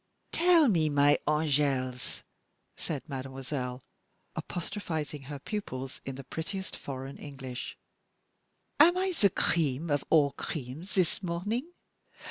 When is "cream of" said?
9.29-10.03